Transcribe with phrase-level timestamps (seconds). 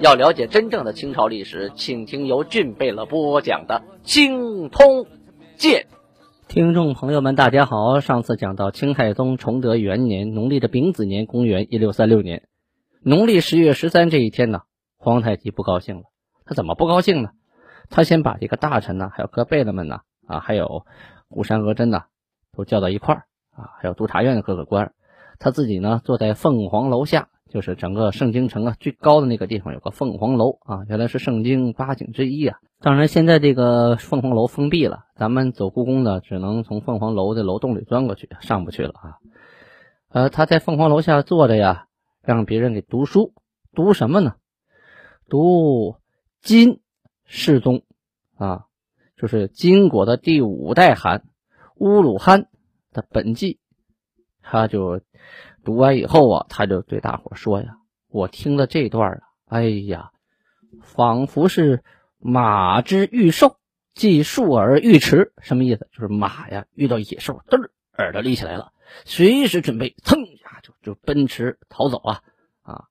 [0.00, 5.06] 要了解真正的清朝历史，请听由俊贝勒播讲的《清通
[5.56, 5.86] 鉴》。
[6.48, 8.00] 听众朋友们，大家好。
[8.00, 12.48] 上次讲到清太宗崇德元年，农历的丙子年，公元一六三六年，
[13.02, 14.62] 农历十月十三这一天呢，
[14.98, 16.02] 皇太极不高兴了。
[16.44, 17.30] 他怎么不高兴呢？
[17.88, 20.84] 他先把这个大臣呢，还有各贝勒们呢，啊，还有
[21.28, 22.02] 古山额真呢，
[22.52, 23.24] 都叫到一块儿
[23.54, 24.92] 啊，还有督察院的各个官
[25.38, 32.58] 他自己呢，坐在凤凰楼下，就是整个盛京城啊最高的那个地方，有个凤凰楼啊，原来是盛京八景之一啊。
[32.80, 39.18] 当然，现在这个凤凰楼封闭了，咱们走故宫的只能从凤凰楼的楼洞里钻过去，上不去了啊。
[40.08, 41.86] 呃，他在凤凰楼下坐着呀，
[42.22, 43.32] 让别人给读书，
[43.72, 44.34] 读什么呢？
[45.28, 45.96] 读
[46.42, 46.80] 金。
[47.26, 47.84] 世宗，
[48.36, 48.66] 啊，
[49.16, 51.24] 就是金国的第五代汗
[51.74, 52.48] 乌鲁汗
[52.92, 53.58] 的本纪，
[54.42, 55.00] 他就
[55.64, 60.10] 读完以后啊，他就对大伙说呀：“我听了这段啊，哎呀，
[60.82, 61.82] 仿佛是
[62.18, 63.56] 马之遇兽，
[63.94, 65.32] 即竖耳欲驰。
[65.40, 65.88] 什么意思？
[65.92, 68.72] 就是马呀遇到野兽，嘚耳朵立起来了，
[69.04, 72.20] 随时准备噌呀就就奔驰逃走啊
[72.62, 72.84] 啊，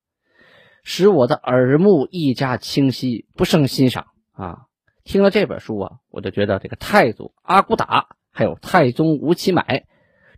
[0.84, 4.66] 使我的耳目愈加清晰，不胜欣赏。”啊，
[5.04, 9.86] 听了这本书啊，我就觉得这个太祖阿骨打，还有太宗吴乞买，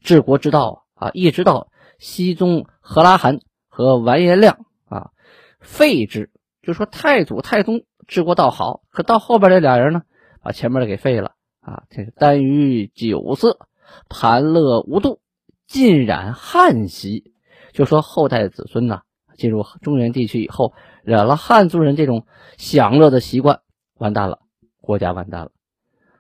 [0.02, 5.12] 治国之道啊，一直到熹宗和拉罕和完颜亮啊，
[5.60, 10.04] 废之，就说太祖太宗治国道好，可到后边这俩人呢，
[10.42, 13.68] 把前面的给废了啊，这个耽于酒色，
[14.10, 15.20] 谈乐无度，
[15.68, 17.32] 浸染汉习，
[17.74, 19.02] 就说后代子孙呢，
[19.38, 20.74] 进入中原地区以后，
[21.04, 22.26] 染了汉族人这种
[22.58, 23.62] 享乐的习惯。
[23.98, 24.40] 完蛋了，
[24.82, 25.52] 国家完蛋了。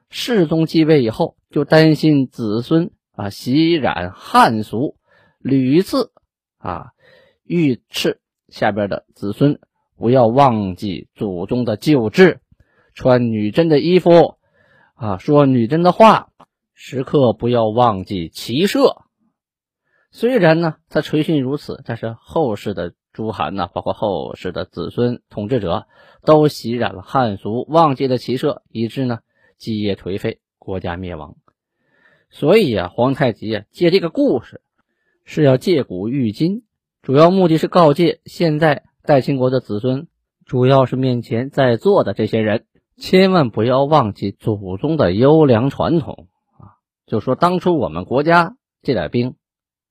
[0.09, 4.95] 世宗继位以后，就担心子孙啊习染汉俗，
[5.45, 6.11] 屡次
[6.57, 6.87] 啊
[7.43, 9.59] 御斥下边的子孙
[9.95, 12.39] 不要忘记祖宗的旧制，
[12.95, 14.37] 穿女真的衣服
[14.95, 16.31] 啊，说女真的话，
[16.73, 19.03] 时刻不要忘记骑射。
[20.09, 22.93] 虽然呢，他垂训如此，但是后世的。
[23.13, 25.87] 朱韩呢，包括后世的子孙统治者，
[26.25, 29.19] 都习染了汉俗，忘记了骑射，以致呢
[29.57, 31.37] 基业颓废，国家灭亡。
[32.29, 34.59] 所以啊，皇太极啊借这个故事，
[35.25, 36.63] 是要借古喻今，
[37.01, 40.07] 主要目的是告诫现在代清国的子孙，
[40.45, 42.65] 主要是面前在座的这些人，
[42.95, 46.27] 千万不要忘记祖宗的优良传统
[46.59, 46.77] 啊！
[47.07, 49.35] 就说当初我们国家这点兵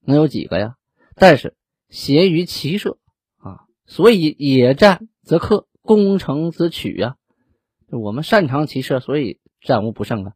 [0.06, 0.76] 能有几个呀？
[1.16, 1.56] 但是
[1.88, 2.98] 咸于骑射
[3.38, 3.66] 啊。
[3.86, 7.16] 所以野战则克，攻城则取呀。
[7.90, 10.32] 我们擅长骑射，所以战无不胜啊。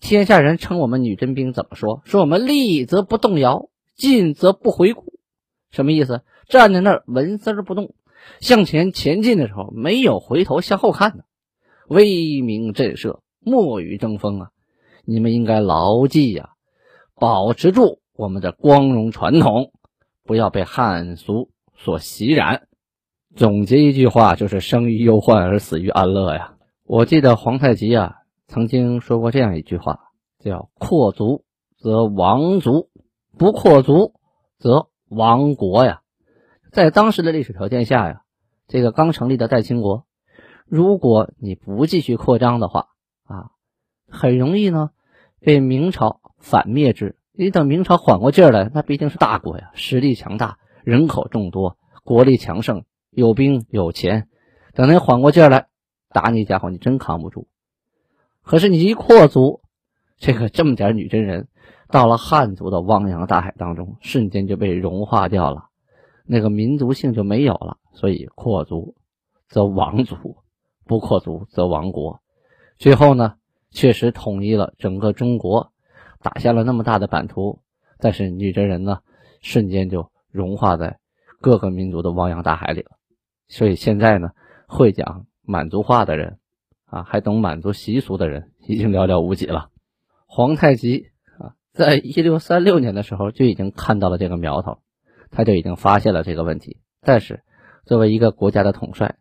[0.00, 2.02] 天下人称我们女真兵怎么说？
[2.04, 5.12] 说我们立则不动摇，进则不回顾。
[5.70, 6.22] 什么意思？
[6.48, 7.94] 站在那儿纹丝不动，
[8.40, 11.24] 向前前进的时候没有回头向后看的，
[11.88, 14.48] 威名震慑，莫与争锋啊！
[15.04, 16.52] 你们应该牢记呀，
[17.14, 19.72] 保持住我们的光荣传统，
[20.24, 22.68] 不要被汉俗所袭染。
[23.36, 26.54] 总结一句话，就是生于忧患而死于安乐呀。
[26.84, 28.14] 我记得皇太极啊
[28.46, 30.00] 曾经说过这样一句话，
[30.38, 31.44] 叫“扩足
[31.76, 32.88] 则亡足，
[33.38, 34.12] 不扩足
[34.58, 36.02] 则亡国”呀。
[36.70, 38.22] 在当时的历史条件下呀，
[38.66, 40.04] 这个刚成立的代清国，
[40.66, 42.88] 如果你不继续扩张的话
[43.24, 43.52] 啊，
[44.10, 44.90] 很容易呢
[45.40, 47.16] 被明朝反灭之。
[47.32, 52.84] 你等明朝缓过劲儿来，那毕竟是大国呀，实力强大，人口众多，国力强盛。
[53.10, 54.28] 有兵有钱，
[54.74, 55.66] 等您缓过劲儿来，
[56.10, 57.48] 打你家伙，你真扛不住。
[58.42, 59.62] 可是你一扩足，
[60.18, 61.48] 这个这么点女真人，
[61.90, 65.68] 到了汉族的汪洋大海当中，瞬间就被融化掉了，
[66.26, 67.78] 那个民族性就没有了。
[67.92, 68.94] 所以扩族
[69.48, 70.36] 则亡族，
[70.84, 72.20] 不扩族则亡国。
[72.76, 73.34] 最后呢，
[73.70, 75.72] 确实统一了整个中国，
[76.22, 77.60] 打下了那么大的版图，
[77.98, 79.00] 但是女真人呢，
[79.40, 80.98] 瞬间就融化在
[81.40, 82.92] 各个民族的汪洋大海里了。
[83.48, 84.30] 所以现在呢，
[84.66, 86.38] 会讲满族话的人，
[86.84, 89.70] 啊，还懂满族习俗的人，已经寥寥无几了。
[90.26, 91.06] 皇太极，
[91.78, 94.78] 在一六三六年的时候就已经看到了这个苗头，
[95.30, 96.78] 他就已经发现了这个问题。
[97.00, 97.44] 但是，
[97.86, 99.14] 作为一个国家的统帅，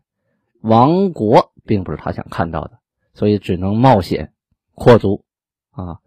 [0.62, 2.80] 亡国并不是他想看到的，
[3.14, 4.34] 所以只能冒险
[4.74, 5.24] 扩族
[5.70, 6.00] 啊。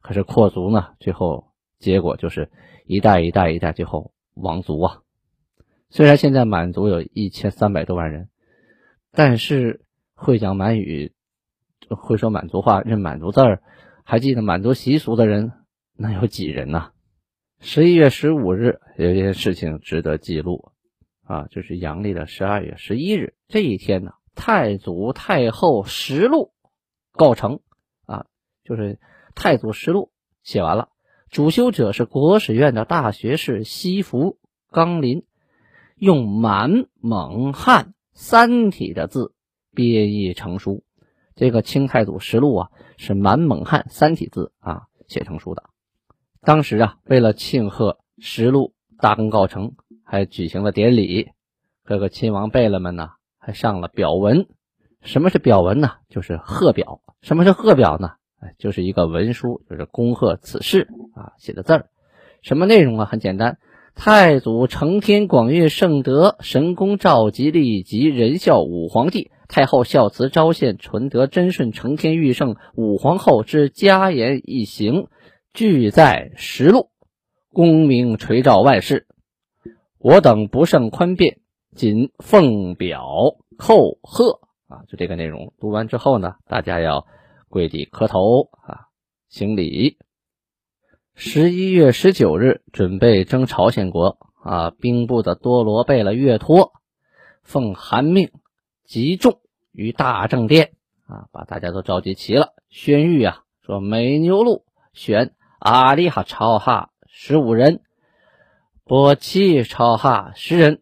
[0.00, 1.48] 可是扩族呢，最后
[1.80, 2.52] 结果就是
[2.84, 5.00] 一代一代一代，最后亡族啊。
[5.90, 8.28] 虽然现在满族有一千三百多万人，
[9.10, 11.14] 但是会讲满语、
[11.88, 13.60] 会说满族话、认满族字儿、
[14.04, 15.50] 还记得满族习俗的人，
[15.96, 16.92] 能有几人呢？
[17.60, 20.72] 十一月十五日有一件事情值得记录
[21.24, 26.52] 啊，就是阳历的十二月十一日这一天呢，太祖太后实录
[27.12, 27.60] 告成
[28.04, 28.26] 啊，
[28.64, 28.98] 就是
[29.34, 30.12] 太祖实录
[30.42, 30.90] 写完了，
[31.30, 34.38] 主修者是国史院的大学士西福
[34.70, 35.24] 刚林。
[35.98, 39.32] 用满、蒙、汉三体的字
[39.74, 40.84] 编译成书，
[41.34, 45.70] 这个清太祖实录啊是满、蒙、汉三体字啊写成书的。
[46.46, 49.72] 当时啊，为了庆贺实录大功告成，
[50.04, 51.30] 还举行了典礼，
[51.84, 54.46] 各个亲王贝勒们呢还上了表文。
[55.02, 55.94] 什么是表文呢？
[56.08, 57.00] 就是贺表。
[57.20, 58.12] 什么是贺表呢？
[58.38, 61.86] 哎，就是一个文书，就是恭贺此事啊写的字儿。
[62.42, 63.06] 什么内容啊？
[63.06, 63.58] 很简单。
[63.96, 69.32] 太祖承天广运圣德，神功召集立即仁孝武皇帝。
[69.48, 75.08] 太后孝慈昭献纯德贞顺承天御圣武皇后之家言一行，
[75.56, 76.90] 俱在实录，
[77.50, 79.06] 功名垂照万世。
[79.96, 81.40] 我等不胜宽辩，
[81.74, 84.84] 仅奉表叩贺啊！
[84.86, 87.06] 就这个内容，读完之后呢，大家要
[87.48, 88.88] 跪地磕头啊，
[89.30, 89.96] 行礼。
[91.14, 96.74] 十一月十九日，准备征朝鲜国啊，兵部的多罗贝勒岳托
[97.42, 98.30] 奉韩命
[98.84, 99.40] 集众
[99.72, 100.74] 于大正殿
[101.06, 107.80] 啊，把大家都召集齐了，宣谕啊，说美牛录选阿里哈超哈十五人，
[108.84, 110.80] 波奇超哈十人，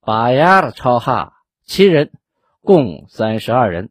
[0.00, 1.34] 巴亚的超哈
[1.64, 2.10] 七人，
[2.62, 3.90] 共三十二人。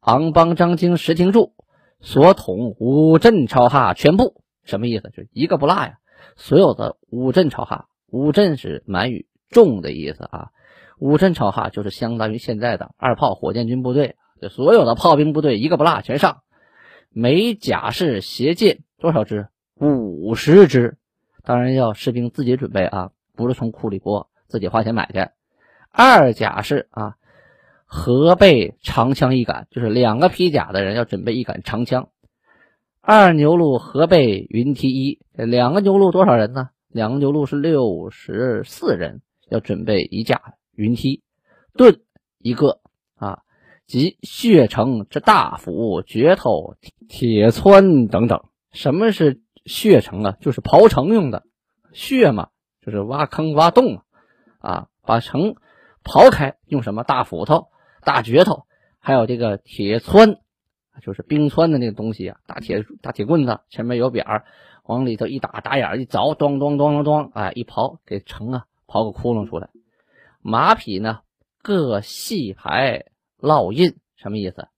[0.00, 1.54] 昂邦张京石廷柱
[2.00, 4.42] 所统五镇超哈全部。
[4.64, 5.10] 什么意思？
[5.10, 5.98] 就一个不落呀！
[6.36, 10.48] 所有的五镇超哈，五镇是满语“重”的意思啊。
[10.98, 16.42] 五镇超哈就是相当于现在的二炮火箭军部队，就所有的炮兵部队一个不落全上。
[17.10, 19.48] 每甲式携箭多少支？
[19.88, 20.96] 五十支。
[21.44, 25.28] 当然要士兵自己准备啊，不是从库里拨，自己花钱买去。
[25.90, 27.16] 二甲是啊，
[27.84, 32.08] 合备长枪一杆，就是两个披甲的人要准备一杆长枪。
[33.00, 36.70] 二牛录合备云梯一，两个牛录多少人呢？
[36.88, 41.22] 两个牛录是六十四人，要准备一架云梯，
[41.74, 42.00] 盾
[42.38, 42.80] 一个
[43.16, 43.40] 啊，
[43.86, 46.76] 及血城之大斧、镢头、
[47.08, 48.44] 铁湍等等。
[48.70, 50.36] 什么是血城啊？
[50.40, 51.44] 就是刨城用的
[51.92, 52.48] 血嘛，
[52.80, 54.02] 就是挖坑挖洞
[54.58, 55.56] 啊，把城
[56.04, 57.68] 刨开用什么大斧头、
[58.02, 58.66] 大镢头，
[58.98, 60.38] 还有这个铁湍。
[61.00, 64.44] 就是冰川的那个东西啊，大铁大铁棍子，前面有扁儿，
[64.84, 69.70] 往里头一打，打眼一凿，咚咚咚咚咚，哎，一刨给城啊刨个窟窿出来。
[70.42, 71.20] 马匹呢
[71.62, 73.06] 各系牌
[73.40, 74.68] 烙印，什么意思？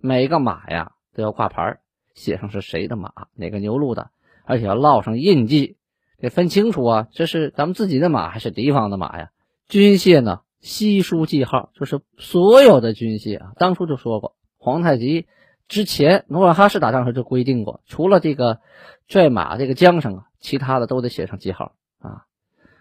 [0.00, 1.80] 每个马呀都要挂牌，
[2.14, 4.10] 写上是谁的马，哪个牛录的，
[4.48, 5.76] 而且要烙上印记，
[6.16, 9.28] 得分清楚啊，这是咱们自己的马还是敌方的马呀？
[9.68, 15.26] 军械呢悉书记号，就是所有的军械啊，当初就说过，皇太极。
[15.68, 18.60] 之前努尔哈赤打仗时就规定过，除了这个
[19.06, 22.24] 拽马这个缰绳啊，其他的都得写上记号啊，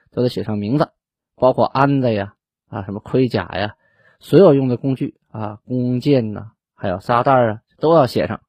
[0.09, 0.91] 都得写上名字，
[1.35, 2.35] 包括鞍子呀
[2.69, 3.75] 啊，什么盔甲呀，
[4.21, 8.39] 所有用的工具啊，弓箭呐，还有沙袋啊，都要写上。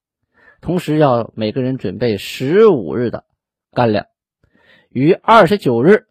[0.60, 3.24] 同时要每个人准备十五日的
[3.72, 4.06] 干粮，
[4.90, 6.06] 于二十九日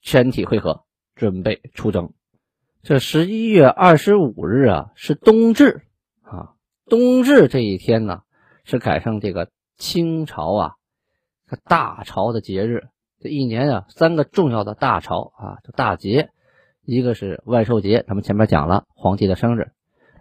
[0.00, 2.12] 全体会合，准备出征。
[2.82, 5.82] 这十一月二十五日啊，是冬至
[6.22, 6.54] 啊。
[6.86, 8.22] 冬至这一天呢，
[8.64, 10.74] 是赶上这个清朝啊，
[11.64, 12.88] 大朝的节日。
[13.20, 16.30] 这一年啊，三个重要的大朝啊，大节，
[16.84, 19.72] 一个是万寿节，咱们前面讲了皇帝的生日，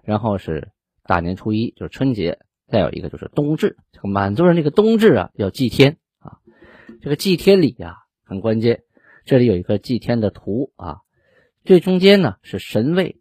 [0.03, 0.71] 然后是
[1.03, 3.77] 大年初一，就是春节，再有一个就是冬至。
[3.91, 6.39] 这个满族人这个冬至啊，要祭天啊，
[7.01, 8.83] 这个祭天礼呀很关键。
[9.25, 10.99] 这里有一个祭天的图啊，
[11.65, 13.19] 最中间呢是神位，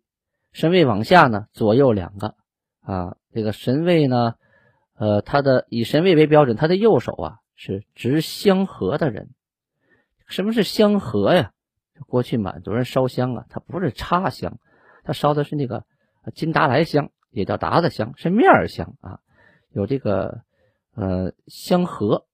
[0.53, 2.35] 神位往下呢左右两个
[2.81, 3.17] 啊。
[3.33, 4.35] 这个神位呢，
[4.95, 9.31] 呃，他的以神位为标准，他的右手啊是执香盒的人。
[10.27, 11.53] 什么是香盒呀？
[12.07, 14.59] 过去满族人烧香啊，他不是插香，
[15.03, 15.85] 他烧的是那个
[16.35, 19.21] 金达莱香，也叫达子香，是面香啊。
[19.77, 20.41] 有这个
[20.95, 22.25] 呃香盒，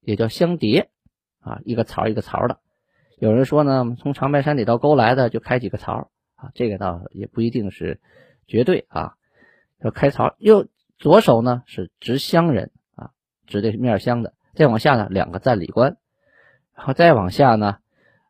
[0.00, 0.90] 也叫香碟
[1.40, 2.60] 啊，一个槽一个槽的。
[3.18, 8.00] 有人说呢，从长白山里到沟来的就开几个槽啊，这个倒也不一定是。
[8.46, 9.14] 绝对啊，
[9.78, 10.34] 要开槽。
[10.38, 10.66] 右
[10.98, 13.12] 左手呢是执乡人啊，
[13.46, 14.34] 指的是面乡的。
[14.56, 15.98] 再往下呢，两个赞礼官，
[16.74, 17.78] 然后再往下呢，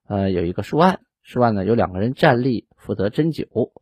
[0.07, 3.73] 呃，有一个书案，书案呢有两个人站立负责斟酒。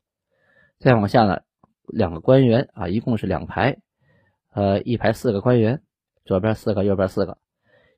[0.79, 1.41] 再往下呢，
[1.89, 3.79] 两个官员啊，一共是两排，
[4.53, 5.83] 呃，一排四个官员，
[6.25, 7.39] 左边四个，右边四个。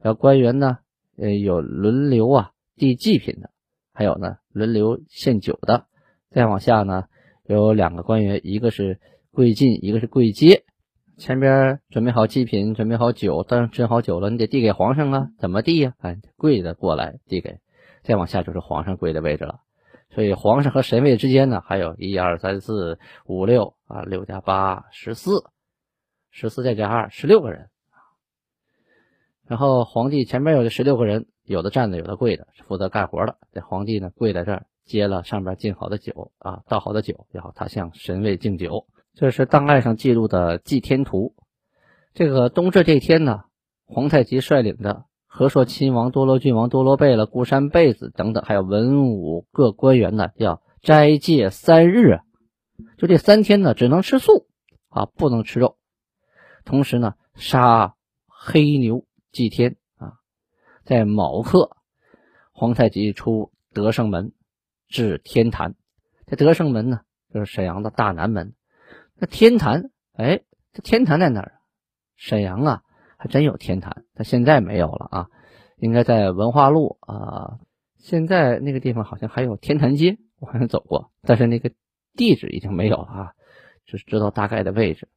[0.01, 0.79] 然后官员呢，
[1.17, 3.51] 呃，有轮流啊递祭品的，
[3.93, 5.87] 还有呢轮流献酒的。
[6.31, 7.05] 再往下呢，
[7.47, 10.65] 有两个官员，一个是跪进，一个是跪接。
[11.19, 15.29] 前边准备好祭品，准备好酒，但斟好酒了，你得递给皇上啊？
[15.39, 15.93] 怎么递呀？
[15.99, 17.59] 哎，跪着过来递给。
[18.03, 19.61] 再往下就是皇上跪的位置了。
[20.15, 25.45] 所以皇上和神位之间呢，还有一二三四五六啊，六加八十四，
[26.31, 27.69] 十四再加二十六个人。
[29.47, 33.37] 然后皇帝前边有这十六个人，有的站着，有的跪着，负责干活的。
[33.53, 38.87] 这皇帝呢，跪在这儿接了上边敬好的酒啊，倒好的酒，然后他向神位敬酒。
[39.13, 41.35] 这是档案上记录的祭天图。
[42.15, 43.43] 这个冬至这天呢，
[43.87, 52.21] 皇太极率领着和硕亲王、多罗郡王多罗贝勒、固山贝子等等，还有文武各官员呢，要斋戒三日，
[52.99, 54.47] 就这三天呢，只能吃素
[54.91, 55.77] 啊，不能吃肉。
[56.65, 57.95] 同时呢，杀
[58.27, 60.15] 黑牛祭天啊。
[60.85, 61.77] 在卯刻，
[62.53, 64.33] 皇太极出德胜门，
[64.89, 65.75] 至天坛。
[66.27, 67.01] 这德胜门呢，
[67.33, 68.55] 就是沈阳的大南门。
[69.17, 71.61] 那天坛，哎，这天坛在哪儿？
[72.17, 72.83] 沈阳啊，
[73.17, 75.29] 还真有天坛，但现在没有了啊，
[75.77, 77.59] 应该在文化路啊。
[77.99, 81.71] 现在那个地方好像还有天坛街，我好像走过，但是那个
[82.15, 83.33] 地址已经没有了啊，
[83.85, 85.09] 只知道大概的位置。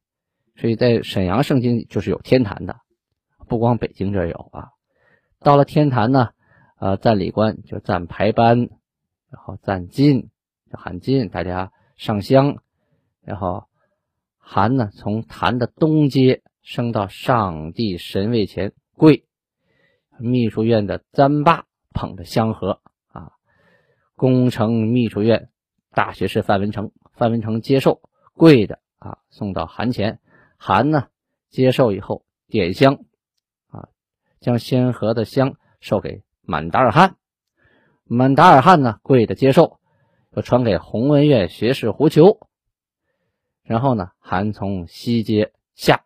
[0.56, 2.76] 所以在沈阳圣经就是有天坛的，
[3.48, 4.70] 不光北京这有啊。
[5.40, 6.30] 到了天坛呢，
[6.78, 8.68] 呃，赞礼官就赞排班，
[9.30, 10.30] 然后赞进，
[10.70, 12.58] 就喊进，大家上香，
[13.22, 13.64] 然后。
[14.46, 19.24] 韩呢，从坛的东街升到上帝神位前跪，
[20.18, 23.32] 秘书院的簪霸捧着香盒啊，
[24.16, 25.48] 宫城秘书院
[25.92, 28.02] 大学士范文成，范文成接受
[28.34, 30.20] 跪着啊，送到韩前，
[30.56, 31.08] 韩呢
[31.50, 33.04] 接受以后点香
[33.68, 33.88] 啊，
[34.40, 37.16] 将仙盒的香授给满达尔汗，
[38.04, 39.78] 满达尔汗呢跪着接受，
[40.32, 42.38] 又传给弘文院学士胡求。
[43.62, 46.04] 然后呢，韩从西街下，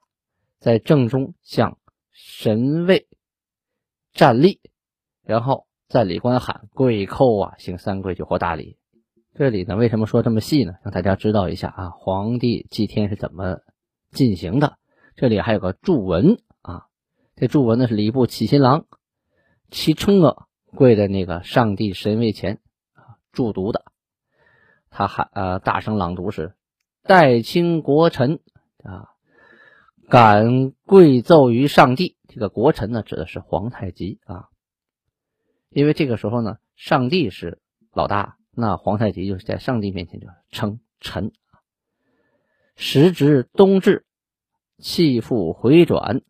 [0.58, 1.76] 在正中向
[2.12, 3.08] 神位
[4.12, 4.60] 站立，
[5.24, 8.78] 然后在礼官喊跪叩啊，行三跪九叩大礼。
[9.34, 10.74] 这里呢，为什么说这么细呢？
[10.84, 13.58] 让大家知道一下啊，皇帝祭天是怎么
[14.10, 14.78] 进行的。
[15.16, 16.86] 这里还有个祝文啊，
[17.36, 18.86] 这祝文呢是礼部启新郎
[19.70, 22.60] 齐冲啊跪在那个上帝神位前
[22.94, 23.84] 啊祝读的，
[24.90, 26.54] 他喊呃大声朗读是。
[27.04, 28.40] 代清国臣
[28.84, 29.08] 啊，
[30.10, 32.18] 敢跪奏于上帝。
[32.28, 34.48] 这个国臣呢，指的是皇太极啊。
[35.70, 37.62] 因为这个时候呢，上帝是
[37.94, 41.32] 老大，那皇太极就是在上帝面前就称臣。
[42.80, 44.04] 时值冬至，
[44.78, 46.20] 气复回转，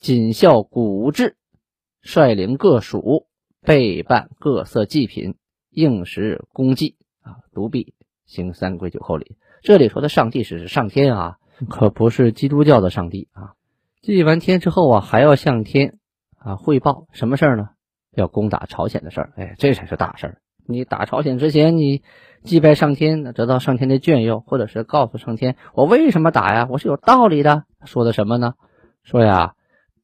[0.00, 1.36] 谨效古制，
[2.00, 3.26] 率领各属
[3.60, 5.34] 备办各色祭品，
[5.68, 7.92] 应时公祭啊，独臂
[8.24, 9.36] 行三跪九叩礼。
[9.60, 11.36] 这里说的上帝是上天啊，
[11.68, 13.52] 可不是基督教的上帝啊。
[14.00, 15.98] 祭完天之后啊，还要向天
[16.38, 17.68] 啊汇报什么事儿呢？
[18.10, 19.34] 要攻打朝鲜的事儿。
[19.36, 20.40] 哎，这才是大事儿。
[20.68, 22.02] 你打朝鲜之前，你
[22.46, 26.68] 祭拜上天，得到上天的眷佑，或者是告诉上天，我为什么打呀？
[26.70, 27.64] 我是有道理的。
[27.84, 28.54] 说的什么呢？
[29.02, 29.54] 说呀，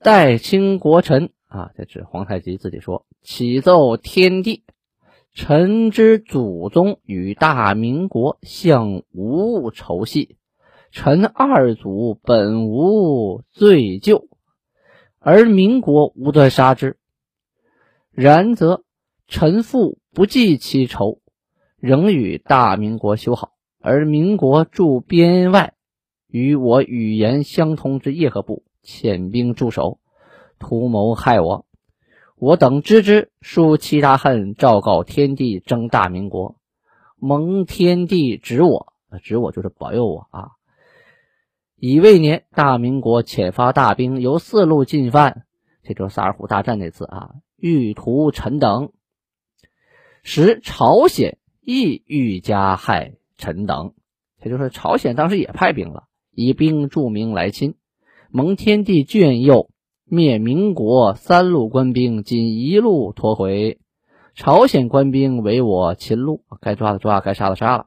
[0.00, 4.64] 代清国臣啊，这指皇太极自己说，启奏天地。
[5.34, 10.37] 臣之祖宗与大明国相无仇隙，
[10.90, 14.26] 臣二祖本无罪疚，
[15.18, 16.99] 而民国无端杀之。
[18.11, 18.84] 然则
[19.26, 21.22] 臣父不记其仇，
[21.83, 25.75] 仍与大明国修好，而民国驻边外，
[26.29, 29.99] 与我语言相通之叶赫部遣兵驻守，
[30.61, 31.67] 图谋害我。
[32.37, 36.55] 我等知之，书其大恨，昭告天地，征大明国。
[37.19, 40.51] 蒙天地指我，指我就是保佑我啊！
[41.75, 45.47] 乙未年，大明国遣发大兵，由四路进犯，
[45.83, 47.31] 这就是萨尔浒大战那次啊！
[47.57, 48.93] 欲屠臣等，
[50.23, 53.95] 使朝鲜亦欲加害臣等，
[54.42, 57.75] 也就是朝鲜当时也派兵了，以兵助明来侵。
[58.31, 59.69] 蒙天地眷佑。
[60.04, 63.78] 灭民国三路官兵，仅一路拖回。
[64.35, 67.87] 朝鲜官兵为我擒路，该抓的抓，该杀的杀了。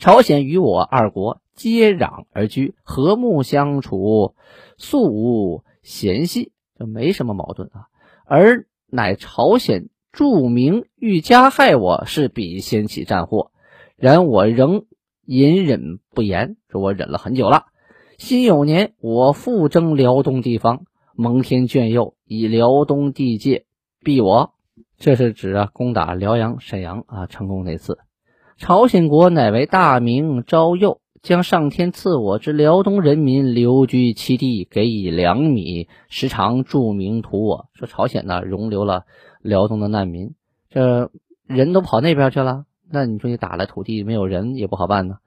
[0.00, 4.34] 朝鲜与我二国接壤而居，和睦相处，
[4.78, 7.86] 素无嫌隙，就没什么矛盾啊。
[8.24, 13.50] 而乃朝鲜著名欲加害我，是彼掀起战祸，
[13.98, 14.86] 然我仍
[15.26, 17.66] 隐忍不言，说我忍了很久了。
[18.16, 23.66] 辛酉年，我复征辽东地方，蒙天眷佑，以辽东地界
[24.02, 24.54] 避我。
[24.98, 27.98] 这是指啊，攻打辽阳、沈阳啊，成功那次。
[28.56, 37.66] 朝鲜国乃为大明昭佑，将上天赐我之辽东人民留居其地，给以粮米，时常著名图我。
[37.74, 39.04] 说朝鲜呢，容留了
[39.46, 40.34] 辽东的难民，
[40.68, 41.10] 这
[41.46, 45.18] 人都跑那边去了，那你说你打了土地没有人也不好办呢。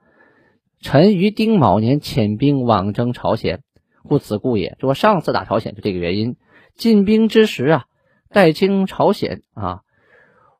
[0.80, 3.62] 臣于丁卯年遣兵往征朝鲜，
[4.04, 4.76] 故此故也。
[4.80, 6.36] 说上次打朝鲜就这个原因。
[6.74, 7.84] 进兵之时啊，
[8.28, 9.80] 待清朝鲜啊。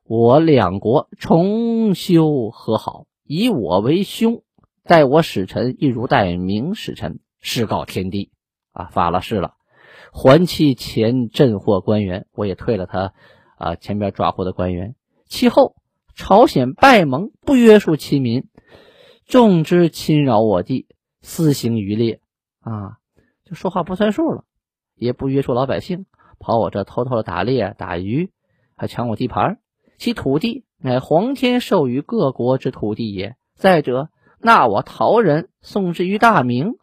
[0.03, 4.43] 我两国重修和好，以我为兄，
[4.83, 8.29] 待我使臣亦如待明使臣，誓告天地
[8.73, 9.53] 啊，发了誓了，
[10.11, 13.13] 还其前镇获官员，我也退了他
[13.61, 14.95] 啊前边抓获的官员。
[15.25, 15.75] 其后
[16.15, 18.47] 朝鲜拜盟，不约束其民，
[19.25, 20.87] 众之侵扰我地，
[21.21, 22.19] 私行渔猎
[22.59, 22.97] 啊，
[23.45, 24.43] 就说话不算数了，
[24.95, 26.05] 也不约束老百姓，
[26.39, 28.31] 跑我这偷偷的打猎打鱼，
[28.75, 29.59] 还抢我地盘。
[29.97, 33.35] 其土地乃皇天授予各国之土地也。
[33.55, 36.73] 再者，纳我陶人，送之于大明，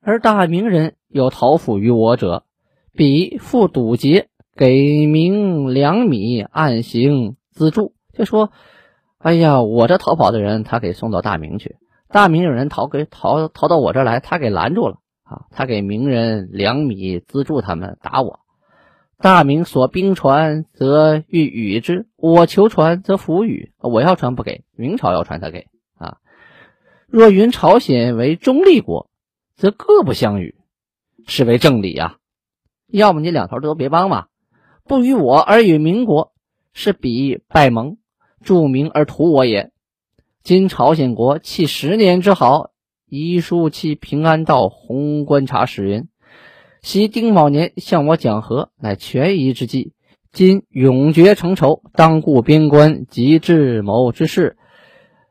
[0.00, 2.44] 而大明人有讨抚于我者，
[2.92, 4.28] 彼复堵截，
[4.60, 7.94] 给明粮米，暗行资助。
[8.12, 8.52] 就说
[9.16, 11.76] ：“哎呀，我这逃跑的人，他给送到大明去；
[12.08, 15.46] 大明有人逃给逃逃到我这儿来，他给拦住了啊！
[15.50, 18.40] 他给明人粮米资助他们打我。”
[19.16, 23.72] 大明所兵船，则欲与之；我求船，则弗与。
[23.78, 26.18] 我要船不给，明朝要船他给啊。
[27.06, 29.08] 若云朝鲜为中立国，
[29.54, 30.54] 则各不相与，
[31.26, 32.16] 是为正理啊。
[32.88, 34.26] 要么你两头都别帮嘛，
[34.90, 36.32] 不与我而与民国，
[36.72, 37.98] 是彼拜盟，
[38.42, 39.70] 助民而图我也。
[40.42, 42.70] 今朝鲜国弃十年之好，
[43.08, 46.08] 遗书其平安道宏观察使云。
[46.82, 49.92] 昔丁卯年向我讲和，乃权宜之计。
[50.32, 54.56] 今永绝成仇，当顾边关及智谋之事，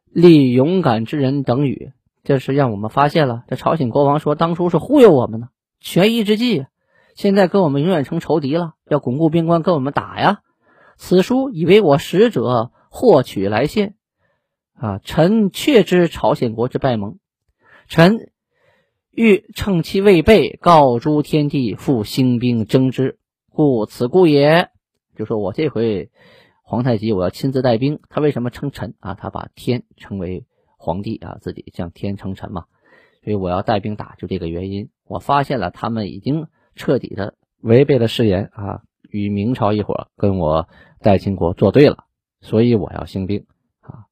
[0.09, 1.91] 立勇敢之人等语。
[2.23, 5.49] 这是让我们发现了，这朝鲜国王说当初是忽悠我们呢，
[5.81, 6.65] 权宜之计。
[7.19, 10.39] 现在跟我们永远成仇敌了，要巩固边关，跟我们打呀。
[10.95, 13.95] 此书以为我使者获取来信，
[14.73, 17.19] 啊，臣确知朝鲜国之败盟，
[17.89, 18.31] 臣。
[19.11, 24.69] 欲趁其未备，告诸天地，复兴兵征之，故此故也。
[25.17, 26.09] 就说我这回
[26.63, 27.99] 皇太极，我要亲自带兵。
[28.07, 29.15] 他为什么称臣啊？
[29.15, 30.45] 他把天称为
[30.77, 32.63] 皇帝啊，自己向天称臣嘛。
[33.25, 34.89] 所以我要带兵打，就这个原因。
[35.05, 40.67] 我发现了他们已经彻底的违背了誓言啊，与明朝一伙跟我
[40.99, 42.05] 代秦国作对了，
[42.41, 43.45] 所以我要兴兵
[43.81, 44.05] 啊。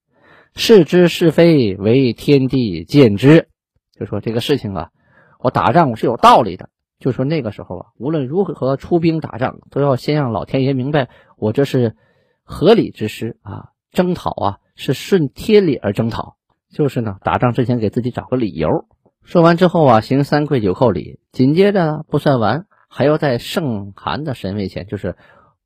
[0.55, 3.47] 是之是非，为天地见之。
[3.93, 4.91] 就说这个事情啊。
[5.39, 11.95] 我打仗我是有道理的，就说那个时候啊，无论如何出兵打仗，都要先让老天爷明白，我这是
[12.43, 16.37] 合理之师啊，征讨啊是顺天理而征讨，
[16.71, 18.87] 就是呢，打仗之前给自己找个理由。
[19.27, 25.17] 说完之后啊，行三跪九叩礼，紧接着不算完，还要在圣汗的神位前，就是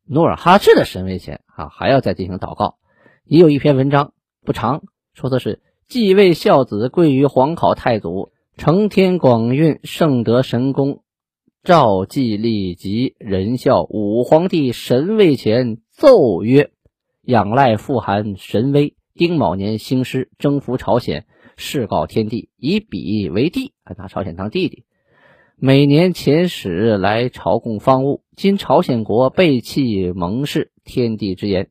[0.04, 2.78] 努尔哈赤的神位前啊，还要再进行祷告。
[3.24, 4.82] 也有一篇文章不长，
[5.14, 8.32] 说的是继位孝子跪于皇考太祖。
[8.58, 11.04] 承天广运，圣德神功，
[11.64, 16.72] 召祭立即仁孝武皇帝神位前奏曰
[17.22, 21.28] ：“仰赖富含神威，丁卯年兴师征服朝鲜，
[21.62, 24.84] 誓告天地，以彼为帝，还拿朝鲜当弟弟。
[25.56, 28.24] 每年遣使来朝贡方物。
[28.36, 31.70] 今朝鲜国背弃盟誓，天地之言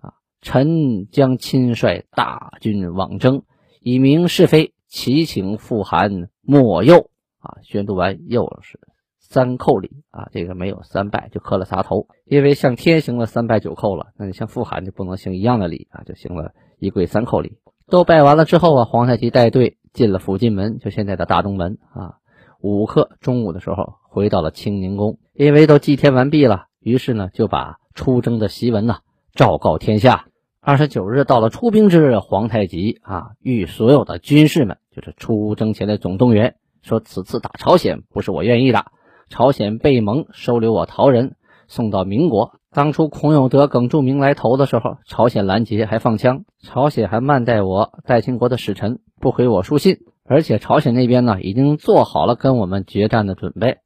[0.00, 0.14] 啊！
[0.40, 3.42] 臣将亲率大军往征，
[3.80, 7.10] 以明是非。”祈请复函莫右
[7.40, 7.58] 啊！
[7.64, 8.78] 宣读完又是
[9.18, 17.58] 三叩礼啊，这个没有三拜就磕了仨头，因为向天行了三拜九叩了，那你向复函就不能行一样的礼啊，就行了一跪三叩礼。
[17.88, 22.16] 都拜完了之后啊，皇太极带队进了福晋门，就现在的大东门啊。
[22.60, 28.98] 午刻中午的时候回到了清宁宫，因为都祭天完毕了，于是呢就把出征的檄文呢
[29.34, 30.26] 昭告天下。
[30.60, 34.78] 二十九日到了出兵之日，皇太极啊谕所有的军士们。
[34.94, 38.86] 就是出征前的总动员，说此次打朝鲜不是我愿意的，
[39.28, 41.34] 朝鲜被蒙收留我陶人，
[41.66, 53.78] 送到民国，当初孔有德、耿仲明来投的时候，朝鲜拦截还放枪，朝鲜还慢待我代清国的使臣不回我书信，而且朝鲜那边呢已经做好了跟我们决战的准备，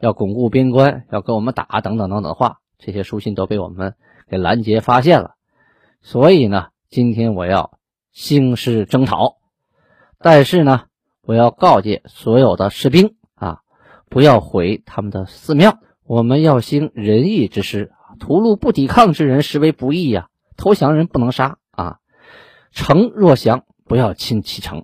[0.00, 3.94] 要巩固边关，要跟我们打等等等等的话，这些书信都被我们
[4.26, 5.32] 给拦截发现了。
[6.00, 7.72] 所以呢，今天我要
[8.10, 9.36] 兴师征讨，
[10.18, 10.84] 但是呢，
[11.26, 13.58] 我要告诫所有的士兵啊，
[14.08, 15.76] 不要毁他们的寺庙，
[16.06, 17.92] 我们要兴仁义之师。
[18.20, 20.28] 屠戮不抵抗之人，实为不义呀！
[20.56, 21.98] 投降人不能杀啊！
[22.70, 24.82] 城若降，不要侵其城；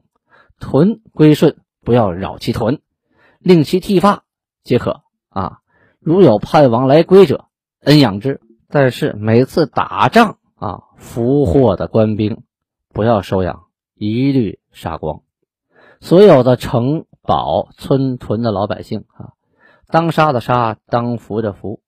[0.59, 2.81] 屯归顺，不要扰其屯。
[3.38, 4.25] 令其剃发
[4.64, 5.59] 皆可啊！
[6.01, 7.44] 如有叛王来归者，
[7.83, 8.40] 恩养之。
[8.68, 12.42] 但是每次打仗啊，俘获的官兵
[12.92, 15.20] 不要收养，一律杀光。
[16.01, 19.35] 所有的城堡、村屯的老百姓啊，
[19.87, 21.81] 当杀的杀，当俘的俘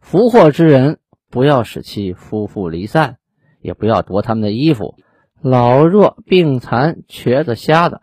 [0.00, 0.98] 俘获之人，
[1.30, 3.16] 不要使其夫妇离散，
[3.60, 4.96] 也不要夺他们的衣服。
[5.40, 8.00] 老弱病残、瘸子瞎子，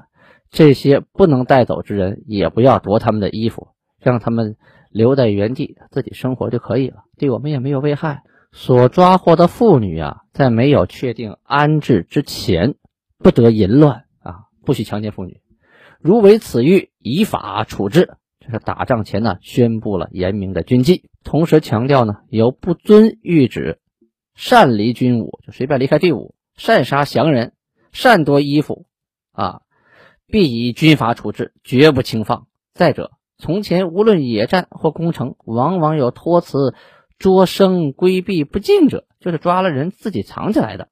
[0.50, 4.56] 这些不能带走之人，也不要夺他们的衣服，让他们
[4.90, 8.24] 留在原地自己生活就可以了，对我们也没有危害。
[8.52, 12.76] 所抓获的妇女啊，在没有确定安置之前，
[13.18, 15.42] 不得淫乱啊，不许强奸妇女。
[16.00, 18.14] 如为此欲，以法处置。
[18.46, 21.10] 这是打仗前呢，宣布了严明的军纪。
[21.24, 23.80] 同时强调呢，有不遵谕旨、
[24.36, 27.54] 擅离军伍，就随便离开队伍、擅杀降人、
[27.92, 28.86] 擅夺衣服，
[29.32, 29.62] 啊，
[30.28, 32.46] 必以军法处置，绝不轻放。
[32.76, 36.76] 再者，从前无论野战或攻城，往往有托辞
[37.18, 40.90] 捉生规避不进者，就是抓了人自己藏起来的。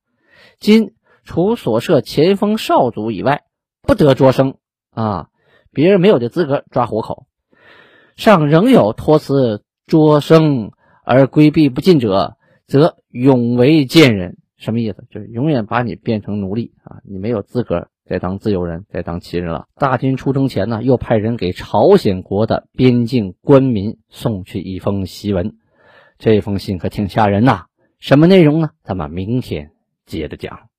[0.57, 3.43] 今除所设前锋少卒以外，
[3.83, 4.55] 不得捉生
[4.89, 5.27] 啊，
[5.71, 7.27] 别人没有这资格抓活口。
[8.15, 9.63] 上仍有托辞。
[9.85, 10.71] 捉生
[11.03, 14.37] 而规避不进者，则永为贱人。
[14.55, 15.03] 什么意思？
[15.11, 17.01] 就是永远把你变成奴隶啊！
[17.03, 19.65] 你没有资格再当自由人，再当旗人了。
[19.75, 25.57] 大军出征前呢，又派人给朝鲜国的边境官民送去一封檄文。
[26.17, 27.65] 这封信可挺吓人呐！
[27.99, 28.69] 什么内容呢？
[28.85, 29.71] 咱们明天
[30.05, 30.69] 接着讲。